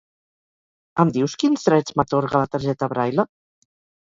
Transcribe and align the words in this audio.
Em 1.03 1.11
dius 1.17 1.35
quins 1.43 1.67
drets 1.67 1.97
m'atorga 2.01 2.43
la 2.45 2.49
targeta 2.57 2.91
Braile? 2.97 3.29